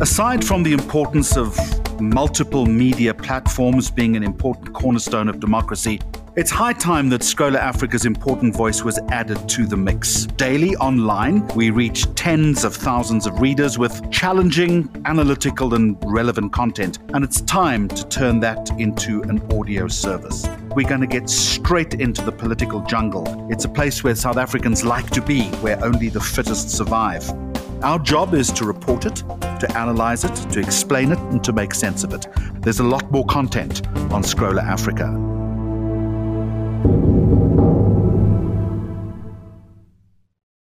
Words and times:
Aside 0.00 0.44
from 0.44 0.64
the 0.64 0.72
importance 0.72 1.36
of 1.36 1.56
multiple 2.00 2.66
media 2.66 3.14
platforms 3.14 3.92
being 3.92 4.16
an 4.16 4.24
important 4.24 4.74
cornerstone 4.74 5.28
of 5.28 5.38
democracy, 5.38 6.00
it's 6.34 6.50
high 6.50 6.72
time 6.72 7.08
that 7.10 7.20
Scrolla 7.20 7.58
Africa's 7.58 8.04
important 8.04 8.56
voice 8.56 8.82
was 8.82 8.98
added 9.10 9.48
to 9.50 9.66
the 9.66 9.76
mix. 9.76 10.26
Daily 10.26 10.74
online, 10.76 11.46
we 11.54 11.70
reach 11.70 12.12
tens 12.16 12.64
of 12.64 12.74
thousands 12.74 13.28
of 13.28 13.38
readers 13.38 13.78
with 13.78 14.10
challenging, 14.10 14.90
analytical, 15.04 15.74
and 15.74 15.96
relevant 16.04 16.52
content, 16.52 16.98
and 17.14 17.22
it's 17.22 17.40
time 17.42 17.86
to 17.86 18.04
turn 18.08 18.40
that 18.40 18.68
into 18.80 19.22
an 19.22 19.40
audio 19.52 19.86
service. 19.86 20.44
We're 20.74 20.88
going 20.88 21.02
to 21.02 21.06
get 21.06 21.30
straight 21.30 21.94
into 21.94 22.22
the 22.24 22.32
political 22.32 22.80
jungle. 22.80 23.46
It's 23.48 23.64
a 23.64 23.68
place 23.68 24.02
where 24.02 24.16
South 24.16 24.38
Africans 24.38 24.84
like 24.84 25.08
to 25.10 25.22
be, 25.22 25.44
where 25.62 25.82
only 25.84 26.08
the 26.08 26.20
fittest 26.20 26.68
survive. 26.70 27.32
Our 27.84 27.98
job 27.98 28.32
is 28.32 28.50
to 28.52 28.64
report 28.64 29.04
it, 29.04 29.16
to 29.60 29.70
analyze 29.76 30.24
it, 30.24 30.34
to 30.52 30.58
explain 30.58 31.12
it, 31.12 31.18
and 31.18 31.44
to 31.44 31.52
make 31.52 31.74
sense 31.74 32.02
of 32.02 32.14
it. 32.14 32.26
There's 32.62 32.80
a 32.80 32.82
lot 32.82 33.12
more 33.12 33.26
content 33.26 33.86
on 34.10 34.22
Scrolla 34.22 34.62
Africa. 34.62 35.33